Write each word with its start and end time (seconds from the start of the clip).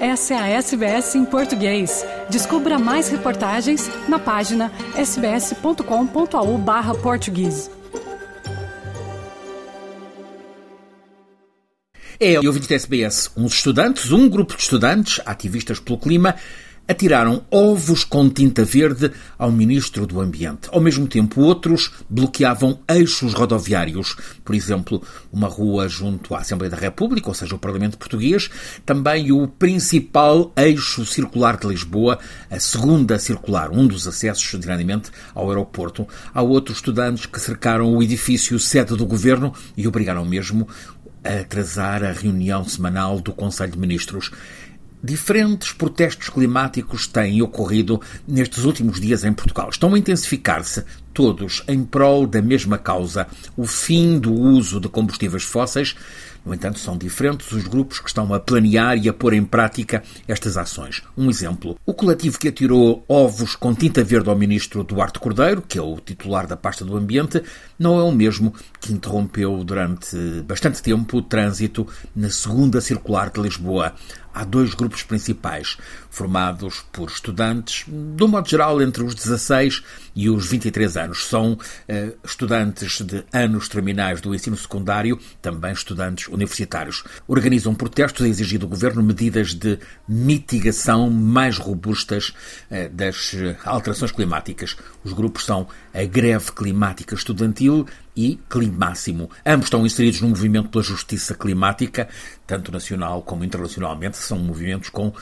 Essa 0.00 0.32
é 0.32 0.38
a 0.38 0.48
SBS 0.48 1.14
em 1.14 1.26
português. 1.26 2.06
Descubra 2.30 2.78
mais 2.78 3.10
reportagens 3.10 3.86
na 4.08 4.18
página 4.18 4.72
sbs.com.au 4.96 6.56
barra 6.56 6.94
português. 6.94 7.70
É, 12.18 12.38
ouvinte 12.38 12.66
da 12.66 12.76
SBS, 12.76 13.30
uns 13.36 13.56
estudantes, 13.56 14.10
um 14.10 14.26
grupo 14.26 14.56
de 14.56 14.62
estudantes, 14.62 15.20
ativistas 15.26 15.78
pelo 15.78 15.98
clima, 15.98 16.34
atiraram 16.86 17.44
ovos 17.50 18.02
com 18.02 18.28
tinta 18.28 18.64
verde 18.64 19.12
ao 19.38 19.52
Ministro 19.52 20.06
do 20.06 20.20
Ambiente. 20.20 20.68
Ao 20.72 20.80
mesmo 20.80 21.06
tempo, 21.06 21.40
outros 21.40 21.92
bloqueavam 22.08 22.80
eixos 22.88 23.32
rodoviários. 23.32 24.16
Por 24.44 24.54
exemplo, 24.54 25.02
uma 25.32 25.46
rua 25.46 25.88
junto 25.88 26.34
à 26.34 26.40
Assembleia 26.40 26.70
da 26.70 26.76
República, 26.76 27.28
ou 27.28 27.34
seja, 27.34 27.54
o 27.54 27.58
Parlamento 27.58 27.96
Português, 27.96 28.50
também 28.84 29.30
o 29.30 29.46
principal 29.46 30.52
eixo 30.56 31.06
circular 31.06 31.56
de 31.56 31.68
Lisboa, 31.68 32.18
a 32.50 32.58
segunda 32.58 33.18
circular, 33.18 33.70
um 33.70 33.86
dos 33.86 34.08
acessos, 34.08 34.58
diretamente, 34.58 35.10
ao 35.34 35.48
aeroporto. 35.48 36.06
Há 36.34 36.42
outros 36.42 36.78
estudantes 36.78 37.26
que 37.26 37.40
cercaram 37.40 37.94
o 37.94 38.02
edifício 38.02 38.58
sede 38.58 38.96
do 38.96 39.06
governo 39.06 39.54
e 39.76 39.86
obrigaram 39.86 40.24
mesmo 40.24 40.66
a 41.22 41.40
atrasar 41.40 42.02
a 42.02 42.12
reunião 42.12 42.64
semanal 42.64 43.20
do 43.20 43.32
Conselho 43.32 43.72
de 43.72 43.78
Ministros. 43.78 44.30
Diferentes 45.02 45.72
protestos 45.72 46.28
climáticos 46.28 47.06
têm 47.06 47.40
ocorrido 47.40 48.02
nestes 48.28 48.64
últimos 48.64 49.00
dias 49.00 49.24
em 49.24 49.32
Portugal. 49.32 49.70
Estão 49.70 49.94
a 49.94 49.98
intensificar-se, 49.98 50.84
todos 51.14 51.64
em 51.66 51.82
prol 51.82 52.26
da 52.26 52.42
mesma 52.42 52.76
causa, 52.76 53.26
o 53.56 53.66
fim 53.66 54.18
do 54.18 54.30
uso 54.32 54.78
de 54.78 54.90
combustíveis 54.90 55.42
fósseis. 55.42 55.96
No 56.44 56.54
entanto, 56.54 56.78
são 56.78 56.96
diferentes 56.96 57.52
os 57.52 57.66
grupos 57.66 58.00
que 58.00 58.08
estão 58.08 58.32
a 58.32 58.40
planear 58.40 58.96
e 58.96 59.08
a 59.08 59.12
pôr 59.12 59.34
em 59.34 59.44
prática 59.44 60.02
estas 60.26 60.56
ações. 60.56 61.02
Um 61.16 61.28
exemplo: 61.28 61.78
o 61.84 61.92
coletivo 61.92 62.38
que 62.38 62.48
atirou 62.48 63.04
ovos 63.08 63.54
com 63.54 63.74
tinta 63.74 64.02
verde 64.02 64.28
ao 64.28 64.36
ministro 64.36 64.82
Duarte 64.82 65.18
Cordeiro, 65.18 65.62
que 65.62 65.78
é 65.78 65.82
o 65.82 65.98
titular 65.98 66.46
da 66.46 66.56
pasta 66.56 66.84
do 66.84 66.96
Ambiente, 66.96 67.42
não 67.78 67.98
é 67.98 68.02
o 68.02 68.12
mesmo 68.12 68.54
que 68.80 68.92
interrompeu 68.92 69.62
durante 69.64 70.16
bastante 70.46 70.82
tempo 70.82 71.18
o 71.18 71.22
trânsito 71.22 71.86
na 72.14 72.30
segunda 72.30 72.80
circular 72.80 73.30
de 73.30 73.40
Lisboa 73.40 73.94
há 74.34 74.44
dois 74.44 74.74
grupos 74.74 75.02
principais, 75.02 75.76
formados 76.08 76.84
por 76.92 77.08
estudantes, 77.08 77.84
de 77.86 78.24
um 78.24 78.28
modo 78.28 78.48
geral, 78.48 78.80
entre 78.80 79.02
os 79.02 79.14
16 79.14 79.82
e 80.14 80.28
os 80.28 80.48
23 80.48 80.96
anos. 80.96 81.26
São 81.26 81.58
eh, 81.88 82.12
estudantes 82.24 83.00
de 83.00 83.24
anos 83.32 83.68
terminais 83.68 84.20
do 84.20 84.34
ensino 84.34 84.56
secundário, 84.56 85.18
também 85.40 85.72
estudantes 85.72 86.28
universitários. 86.28 87.04
Organizam 87.26 87.74
protestos 87.74 88.24
a 88.24 88.28
exigir 88.28 88.58
do 88.58 88.68
governo 88.68 89.02
medidas 89.02 89.54
de 89.54 89.78
mitigação 90.08 91.10
mais 91.10 91.58
robustas 91.58 92.32
eh, 92.70 92.88
das 92.88 93.34
alterações 93.64 94.12
climáticas. 94.12 94.76
Os 95.04 95.12
grupos 95.12 95.44
são 95.44 95.68
a 95.94 96.04
Greve 96.04 96.52
Climática 96.52 97.14
Estudantil 97.14 97.86
e 98.16 98.38
Climáximo. 98.48 99.30
Ambos 99.46 99.66
estão 99.66 99.86
inseridos 99.86 100.20
no 100.20 100.28
movimento 100.28 100.68
pela 100.68 100.82
justiça 100.84 101.34
climática, 101.34 102.08
tanto 102.46 102.72
nacional 102.72 103.22
como 103.22 103.44
internacionalmente. 103.44 104.16
São 104.18 104.38
movimentos 104.38 104.90
com 104.90 105.12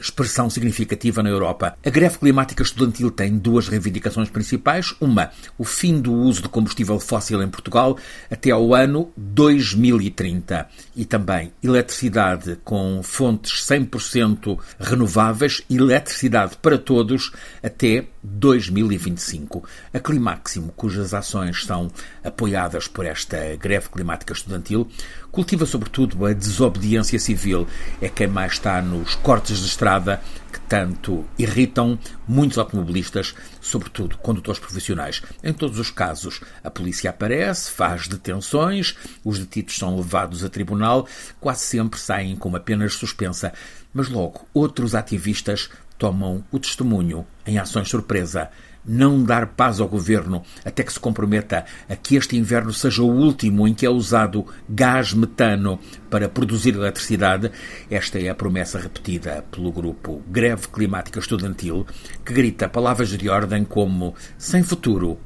expressão 0.00 0.48
significativa 0.50 1.22
na 1.22 1.28
Europa. 1.28 1.76
A 1.84 1.90
greve 1.90 2.18
climática 2.18 2.62
estudantil 2.62 3.10
tem 3.10 3.38
duas 3.38 3.68
reivindicações 3.68 4.29
principais. 4.30 4.94
Uma, 5.00 5.30
o 5.58 5.64
fim 5.64 6.00
do 6.00 6.12
uso 6.12 6.42
de 6.42 6.48
combustível 6.48 6.98
fóssil 6.98 7.42
em 7.42 7.48
Portugal 7.48 7.98
até 8.30 8.50
ao 8.50 8.74
ano 8.74 9.10
2030. 9.16 10.68
E 10.96 11.04
também 11.04 11.52
eletricidade 11.62 12.58
com 12.64 13.02
fontes 13.02 13.64
100% 13.66 14.58
renováveis, 14.78 15.62
eletricidade 15.68 16.56
para 16.56 16.78
todos 16.78 17.32
até 17.62 18.06
2025. 18.22 19.64
A 19.92 19.98
Climáximo, 19.98 20.72
cujas 20.76 21.14
ações 21.14 21.64
são 21.64 21.90
apoiadas 22.22 22.86
por 22.86 23.06
esta 23.06 23.56
greve 23.56 23.88
climática 23.88 24.32
estudantil, 24.32 24.88
cultiva 25.30 25.64
sobretudo 25.64 26.26
a 26.26 26.32
desobediência 26.32 27.18
civil. 27.18 27.66
É 28.00 28.08
quem 28.08 28.26
mais 28.26 28.52
está 28.52 28.80
nos 28.82 29.14
cortes 29.14 29.58
de 29.58 29.66
estrada 29.66 30.20
que 30.52 30.60
tanto 30.60 31.24
irritam 31.38 31.98
muitos 32.26 32.58
automobilistas, 32.58 33.34
sobretudo 33.60 34.18
condutores 34.22 34.60
profissionais. 34.60 35.22
Em 35.42 35.52
todos 35.52 35.78
os 35.78 35.90
casos, 35.90 36.40
a 36.62 36.70
polícia 36.70 37.10
aparece, 37.10 37.70
faz 37.70 38.08
detenções, 38.08 38.96
os 39.24 39.38
detidos 39.38 39.76
são 39.76 39.96
levados 39.96 40.44
a 40.44 40.48
tribunal, 40.48 41.06
quase 41.40 41.62
sempre 41.62 41.98
saem 41.98 42.36
com 42.36 42.48
uma 42.48 42.60
pena 42.60 42.88
suspensa, 42.88 43.52
mas 43.92 44.08
logo 44.08 44.46
outros 44.54 44.94
ativistas 44.94 45.68
tomam 45.98 46.42
o 46.50 46.58
testemunho 46.58 47.26
em 47.46 47.58
ações 47.58 47.88
surpresa 47.88 48.50
não 48.84 49.22
dar 49.22 49.48
paz 49.48 49.80
ao 49.80 49.88
governo 49.88 50.42
até 50.64 50.82
que 50.82 50.92
se 50.92 51.00
comprometa 51.00 51.64
a 51.88 51.96
que 51.96 52.16
este 52.16 52.36
inverno 52.36 52.72
seja 52.72 53.02
o 53.02 53.10
último 53.10 53.66
em 53.66 53.74
que 53.74 53.86
é 53.86 53.90
usado 53.90 54.46
gás 54.68 55.12
metano 55.12 55.78
para 56.08 56.28
produzir 56.28 56.74
eletricidade. 56.74 57.50
Esta 57.90 58.18
é 58.18 58.28
a 58.28 58.34
promessa 58.34 58.78
repetida 58.78 59.44
pelo 59.50 59.72
grupo 59.72 60.22
Greve 60.28 60.68
Climática 60.68 61.18
Estudantil, 61.18 61.86
que 62.24 62.32
grita 62.32 62.68
palavras 62.68 63.08
de 63.10 63.28
ordem 63.28 63.64
como 63.64 64.14
sem 64.38 64.62
futuro. 64.62 65.18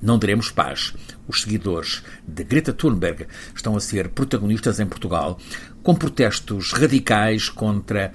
Não 0.00 0.18
teremos 0.18 0.50
paz. 0.50 0.92
Os 1.26 1.42
seguidores 1.42 2.02
de 2.26 2.44
Greta 2.44 2.72
Thunberg 2.72 3.26
estão 3.54 3.76
a 3.76 3.80
ser 3.80 4.10
protagonistas 4.10 4.78
em 4.78 4.86
Portugal, 4.86 5.38
com 5.82 5.94
protestos 5.94 6.72
radicais 6.72 7.48
contra 7.48 8.12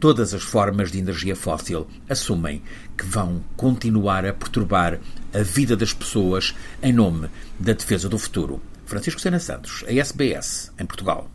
todas 0.00 0.34
as 0.34 0.42
formas 0.42 0.90
de 0.90 0.98
energia 0.98 1.36
fóssil 1.36 1.86
assumem 2.08 2.62
que 2.96 3.04
vão 3.04 3.42
continuar 3.56 4.26
a 4.26 4.32
perturbar 4.32 4.98
a 5.34 5.42
vida 5.42 5.76
das 5.76 5.92
pessoas 5.92 6.54
em 6.82 6.92
nome 6.92 7.28
da 7.58 7.72
defesa 7.72 8.08
do 8.08 8.18
futuro. 8.18 8.60
Francisco 8.86 9.20
Sena 9.20 9.38
Santos, 9.38 9.84
a 9.88 9.92
SBS, 9.92 10.70
em 10.78 10.84
Portugal. 10.84 11.30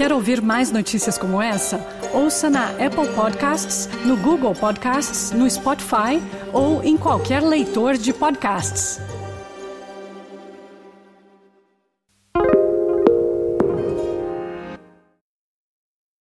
Quer 0.00 0.12
ouvir 0.12 0.40
mais 0.40 0.72
notícias 0.72 1.18
como 1.18 1.42
essa? 1.42 1.78
Ouça 2.14 2.48
na 2.48 2.70
Apple 2.70 3.06
Podcasts, 3.14 3.86
no 4.06 4.16
Google 4.16 4.54
Podcasts, 4.54 5.30
no 5.30 5.48
Spotify 5.48 6.22
ou 6.54 6.82
em 6.82 6.96
qualquer 6.96 7.42
leitor 7.42 7.98
de 7.98 8.10
podcasts. 8.12 8.98